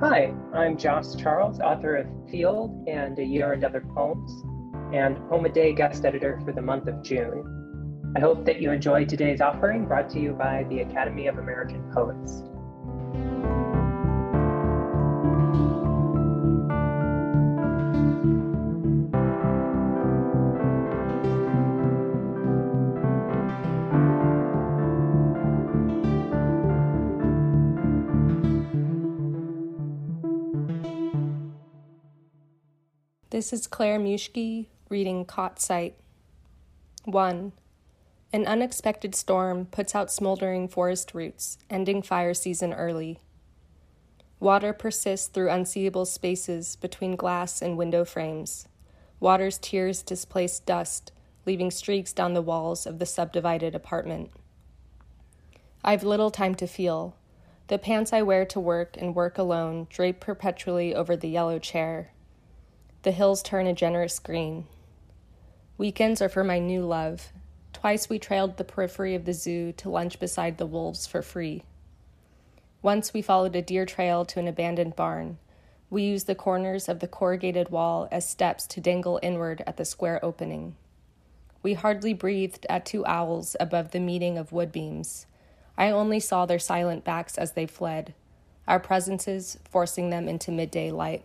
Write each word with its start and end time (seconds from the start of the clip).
Hi, 0.00 0.32
I'm 0.54 0.78
Jos 0.78 1.16
Charles, 1.16 1.58
author 1.58 1.96
of 1.96 2.06
feeld 2.32 2.88
and 2.88 3.18
A 3.18 3.24
Year 3.24 3.52
and 3.52 3.64
Other 3.64 3.80
Poems, 3.80 4.44
and 4.94 5.16
Poem 5.28 5.44
a 5.44 5.48
Day 5.48 5.72
guest 5.72 6.04
editor 6.04 6.40
for 6.44 6.52
the 6.52 6.62
month 6.62 6.86
of 6.86 7.02
June. 7.02 8.12
I 8.16 8.20
hope 8.20 8.44
that 8.44 8.60
you 8.60 8.70
enjoyed 8.70 9.08
today's 9.08 9.40
offering 9.40 9.86
brought 9.86 10.08
to 10.10 10.20
you 10.20 10.34
by 10.34 10.64
the 10.68 10.82
Academy 10.82 11.26
of 11.26 11.38
American 11.38 11.82
Poets. 11.92 12.44
This 33.38 33.52
is 33.52 33.68
Claire 33.68 34.00
Muschke 34.00 34.66
reading 34.88 35.24
Caught 35.24 35.60
Sight. 35.60 35.94
1. 37.04 37.52
An 38.32 38.46
unexpected 38.48 39.14
storm 39.14 39.66
puts 39.66 39.94
out 39.94 40.10
smoldering 40.10 40.66
forest 40.66 41.14
roots, 41.14 41.56
ending 41.70 42.02
fire 42.02 42.34
season 42.34 42.72
early. 42.72 43.20
Water 44.40 44.72
persists 44.72 45.28
through 45.28 45.50
unseeable 45.50 46.04
spaces 46.04 46.74
between 46.74 47.14
glass 47.14 47.62
and 47.62 47.78
window 47.78 48.04
frames. 48.04 48.66
Water's 49.20 49.58
tears 49.58 50.02
displace 50.02 50.58
dust, 50.58 51.12
leaving 51.46 51.70
streaks 51.70 52.12
down 52.12 52.34
the 52.34 52.42
walls 52.42 52.86
of 52.86 52.98
the 52.98 53.06
subdivided 53.06 53.72
apartment. 53.72 54.32
I've 55.84 56.02
little 56.02 56.32
time 56.32 56.56
to 56.56 56.66
feel. 56.66 57.14
The 57.68 57.78
pants 57.78 58.12
I 58.12 58.20
wear 58.22 58.44
to 58.46 58.58
work 58.58 58.96
and 58.98 59.14
work 59.14 59.38
alone 59.38 59.86
drape 59.90 60.18
perpetually 60.18 60.92
over 60.92 61.16
the 61.16 61.28
yellow 61.28 61.60
chair 61.60 62.10
the 63.02 63.12
hills 63.12 63.42
turn 63.42 63.66
a 63.66 63.72
generous 63.72 64.18
green. 64.18 64.66
Weekends 65.76 66.20
are 66.20 66.28
for 66.28 66.42
my 66.42 66.58
new 66.58 66.84
love. 66.84 67.32
Twice 67.72 68.08
we 68.08 68.18
trailed 68.18 68.56
the 68.56 68.64
periphery 68.64 69.14
of 69.14 69.24
the 69.24 69.32
zoo 69.32 69.72
to 69.72 69.88
lunch 69.88 70.18
beside 70.18 70.58
the 70.58 70.66
wolves 70.66 71.06
for 71.06 71.22
free. 71.22 71.62
Once 72.82 73.12
we 73.12 73.22
followed 73.22 73.54
a 73.54 73.62
deer 73.62 73.86
trail 73.86 74.24
to 74.24 74.40
an 74.40 74.48
abandoned 74.48 74.96
barn. 74.96 75.38
We 75.90 76.02
used 76.02 76.26
the 76.26 76.34
corners 76.34 76.88
of 76.88 77.00
the 77.00 77.08
corrugated 77.08 77.70
wall 77.70 78.08
as 78.10 78.28
steps 78.28 78.66
to 78.68 78.80
dangle 78.80 79.20
inward 79.22 79.62
at 79.66 79.76
the 79.76 79.84
square 79.84 80.22
opening. 80.24 80.76
We 81.62 81.74
hardly 81.74 82.12
breathed 82.12 82.66
at 82.68 82.84
two 82.84 83.06
owls 83.06 83.56
above 83.58 83.92
the 83.92 84.00
meeting 84.00 84.36
of 84.36 84.52
wood 84.52 84.70
beams. 84.70 85.26
I 85.76 85.90
only 85.90 86.20
saw 86.20 86.46
their 86.46 86.58
silent 86.58 87.04
backs 87.04 87.38
as 87.38 87.52
they 87.52 87.66
fled, 87.66 88.14
our 88.66 88.80
presences 88.80 89.58
forcing 89.70 90.10
them 90.10 90.28
into 90.28 90.50
midday 90.50 90.90
light. 90.90 91.24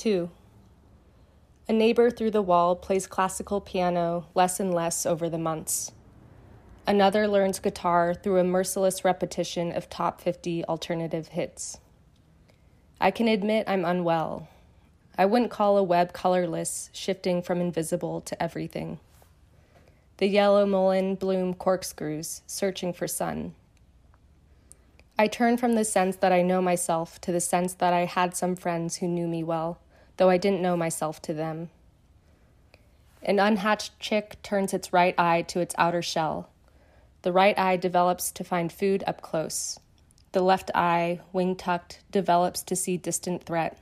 2. 0.00 0.30
A 1.68 1.74
neighbor 1.74 2.10
through 2.10 2.30
the 2.30 2.40
wall 2.40 2.74
plays 2.74 3.06
classical 3.06 3.60
piano 3.60 4.24
less 4.34 4.58
and 4.58 4.72
less 4.72 5.04
over 5.04 5.28
the 5.28 5.36
months. 5.36 5.92
Another 6.86 7.28
learns 7.28 7.58
guitar 7.58 8.14
through 8.14 8.38
a 8.38 8.44
merciless 8.44 9.04
repetition 9.04 9.70
of 9.70 9.90
top 9.90 10.22
50 10.22 10.64
alternative 10.64 11.28
hits. 11.28 11.80
I 12.98 13.10
can 13.10 13.28
admit 13.28 13.68
I'm 13.68 13.84
unwell. 13.84 14.48
I 15.18 15.26
wouldn't 15.26 15.50
call 15.50 15.76
a 15.76 15.82
web 15.82 16.14
colorless, 16.14 16.88
shifting 16.94 17.42
from 17.42 17.60
invisible 17.60 18.22
to 18.22 18.42
everything. 18.42 19.00
The 20.16 20.28
yellow 20.28 20.64
mullein 20.64 21.14
bloom 21.14 21.52
corkscrews, 21.52 22.40
searching 22.46 22.94
for 22.94 23.06
sun. 23.06 23.54
I 25.18 25.26
turn 25.26 25.58
from 25.58 25.74
the 25.74 25.84
sense 25.84 26.16
that 26.16 26.32
I 26.32 26.40
know 26.40 26.62
myself 26.62 27.20
to 27.20 27.32
the 27.32 27.40
sense 27.40 27.74
that 27.74 27.92
I 27.92 28.06
had 28.06 28.34
some 28.34 28.56
friends 28.56 28.96
who 28.96 29.06
knew 29.06 29.28
me 29.28 29.44
well 29.44 29.78
though 30.20 30.28
I 30.28 30.36
didn't 30.36 30.60
know 30.60 30.76
myself 30.76 31.22
to 31.22 31.32
them. 31.32 31.70
An 33.22 33.38
unhatched 33.38 33.98
chick 33.98 34.36
turns 34.42 34.74
its 34.74 34.92
right 34.92 35.14
eye 35.16 35.40
to 35.48 35.60
its 35.60 35.74
outer 35.78 36.02
shell. 36.02 36.50
The 37.22 37.32
right 37.32 37.58
eye 37.58 37.78
develops 37.78 38.30
to 38.32 38.44
find 38.44 38.70
food 38.70 39.02
up 39.06 39.22
close. 39.22 39.80
The 40.32 40.42
left 40.42 40.70
eye, 40.74 41.20
wing 41.32 41.56
tucked, 41.56 42.02
develops 42.10 42.62
to 42.64 42.76
see 42.76 42.98
distant 42.98 43.44
threat. 43.44 43.78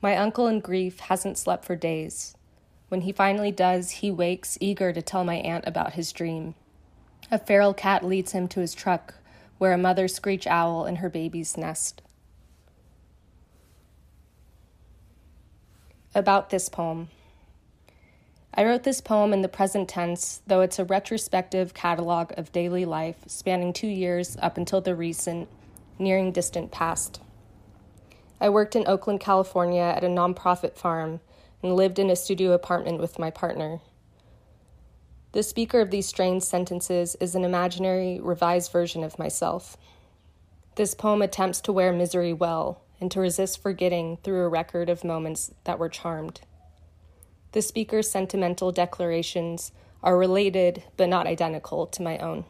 My 0.00 0.16
uncle 0.16 0.46
in 0.46 0.60
grief 0.60 1.00
hasn't 1.00 1.36
slept 1.36 1.64
for 1.64 1.74
days. 1.74 2.36
When 2.88 3.00
he 3.00 3.10
finally 3.10 3.50
does, 3.50 3.90
he 3.90 4.12
wakes, 4.12 4.56
eager 4.60 4.92
to 4.92 5.02
tell 5.02 5.24
my 5.24 5.38
aunt 5.38 5.64
about 5.66 5.94
his 5.94 6.12
dream. 6.12 6.54
A 7.28 7.40
feral 7.40 7.74
cat 7.74 8.04
leads 8.04 8.30
him 8.30 8.46
to 8.48 8.60
his 8.60 8.72
truck, 8.72 9.14
where 9.58 9.72
a 9.72 9.78
mother 9.78 10.06
screech 10.06 10.46
owl 10.46 10.86
in 10.86 10.96
her 10.96 11.08
baby's 11.08 11.56
nest. 11.56 12.02
About 16.18 16.50
this 16.50 16.68
poem. 16.68 17.10
I 18.52 18.64
wrote 18.64 18.82
this 18.82 19.00
poem 19.00 19.32
in 19.32 19.42
the 19.42 19.48
present 19.48 19.88
tense, 19.88 20.42
though 20.48 20.62
it's 20.62 20.80
a 20.80 20.84
retrospective 20.84 21.74
catalog 21.74 22.36
of 22.36 22.50
daily 22.50 22.84
life 22.84 23.18
spanning 23.28 23.72
two 23.72 23.86
years 23.86 24.36
up 24.42 24.56
until 24.56 24.80
the 24.80 24.96
recent, 24.96 25.46
nearing 25.96 26.32
distant 26.32 26.72
past. 26.72 27.20
I 28.40 28.48
worked 28.48 28.74
in 28.74 28.88
Oakland, 28.88 29.20
California 29.20 29.80
at 29.80 30.02
a 30.02 30.08
nonprofit 30.08 30.74
farm 30.74 31.20
and 31.62 31.76
lived 31.76 32.00
in 32.00 32.10
a 32.10 32.16
studio 32.16 32.50
apartment 32.50 32.98
with 32.98 33.20
my 33.20 33.30
partner. 33.30 33.78
The 35.30 35.44
speaker 35.44 35.80
of 35.80 35.92
these 35.92 36.08
strange 36.08 36.42
sentences 36.42 37.14
is 37.20 37.36
an 37.36 37.44
imaginary, 37.44 38.18
revised 38.18 38.72
version 38.72 39.04
of 39.04 39.20
myself. 39.20 39.76
This 40.74 40.94
poem 40.94 41.22
attempts 41.22 41.60
to 41.60 41.72
wear 41.72 41.92
misery 41.92 42.32
well, 42.32 42.80
and 43.00 43.10
to 43.10 43.20
resist 43.20 43.62
forgetting 43.62 44.18
through 44.22 44.42
a 44.44 44.48
record 44.48 44.88
of 44.88 45.04
moments 45.04 45.52
that 45.64 45.78
were 45.78 45.88
charmed. 45.88 46.40
The 47.52 47.62
speaker's 47.62 48.10
sentimental 48.10 48.72
declarations 48.72 49.72
are 50.02 50.18
related 50.18 50.82
but 50.96 51.08
not 51.08 51.26
identical 51.26 51.86
to 51.86 52.02
my 52.02 52.18
own. 52.18 52.44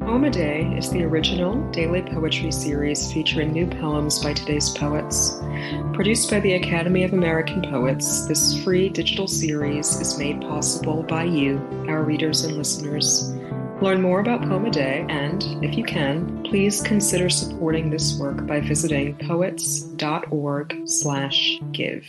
Poem 0.00 0.24
a 0.24 0.30
Day 0.30 0.72
is 0.76 0.90
the 0.90 1.02
original 1.02 1.70
daily 1.70 2.02
poetry 2.02 2.52
series 2.52 3.12
featuring 3.12 3.52
new 3.52 3.66
poems 3.66 4.22
by 4.22 4.32
today's 4.32 4.70
poets. 4.70 5.40
Produced 5.94 6.28
by 6.28 6.40
the 6.40 6.54
Academy 6.54 7.04
of 7.04 7.12
American 7.12 7.62
Poets, 7.62 8.26
this 8.26 8.60
free 8.64 8.88
digital 8.88 9.28
series 9.28 10.00
is 10.00 10.18
made 10.18 10.40
possible 10.40 11.04
by 11.04 11.22
you, 11.22 11.58
our 11.86 12.02
readers 12.02 12.42
and 12.42 12.56
listeners. 12.56 13.32
Learn 13.80 14.02
more 14.02 14.18
about 14.18 14.42
Poem 14.42 14.66
a 14.66 14.72
Day 14.72 15.06
and, 15.08 15.44
if 15.64 15.78
you 15.78 15.84
can, 15.84 16.42
please 16.42 16.82
consider 16.82 17.30
supporting 17.30 17.90
this 17.90 18.18
work 18.18 18.44
by 18.44 18.58
visiting 18.58 19.14
poets.org/give. 19.18 22.06